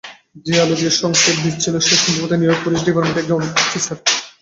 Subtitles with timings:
[0.45, 3.97] যে আলো দিয়ে সংকেত দিচ্ছিলো সে সম্ভবত নিউইয়র্ক পুলিশ ডিপার্টমেন্টের একজন অফিসার।